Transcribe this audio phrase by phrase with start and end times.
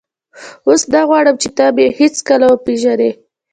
[0.67, 3.11] اوس نه غواړم چې ته مې هېڅکله وپېژنې.